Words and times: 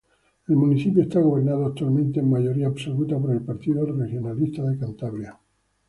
El 0.47 0.55
municipio 0.55 1.03
está 1.03 1.19
gobernado 1.19 1.67
actualmente 1.67 2.21
en 2.21 2.31
mayoría 2.31 2.65
absoluta 2.65 3.19
por 3.19 3.33
el 3.33 3.41
Partido 3.41 3.85
Regionalista 3.85 4.63
de 4.63 4.79
Cantabria. 4.79 5.37